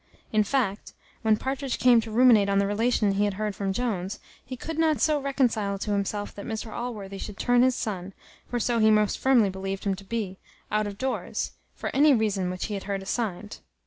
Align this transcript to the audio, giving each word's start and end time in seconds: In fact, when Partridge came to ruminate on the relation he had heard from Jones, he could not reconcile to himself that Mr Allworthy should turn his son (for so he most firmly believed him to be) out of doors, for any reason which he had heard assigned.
In 0.33 0.43
fact, 0.43 0.93
when 1.21 1.37
Partridge 1.37 1.77
came 1.77 2.01
to 2.01 2.09
ruminate 2.09 2.49
on 2.49 2.57
the 2.57 2.65
relation 2.65 3.11
he 3.11 3.25
had 3.25 3.35
heard 3.35 3.55
from 3.55 3.71
Jones, 3.71 4.19
he 4.43 4.57
could 4.57 4.79
not 4.79 5.07
reconcile 5.07 5.77
to 5.77 5.91
himself 5.91 6.33
that 6.33 6.45
Mr 6.47 6.73
Allworthy 6.75 7.19
should 7.19 7.37
turn 7.37 7.61
his 7.61 7.75
son 7.75 8.13
(for 8.47 8.59
so 8.59 8.79
he 8.79 8.89
most 8.89 9.19
firmly 9.19 9.51
believed 9.51 9.83
him 9.83 9.93
to 9.93 10.03
be) 10.03 10.39
out 10.71 10.87
of 10.87 10.97
doors, 10.97 11.51
for 11.75 11.91
any 11.95 12.15
reason 12.15 12.49
which 12.49 12.65
he 12.65 12.73
had 12.73 12.85
heard 12.85 13.03
assigned. 13.03 13.59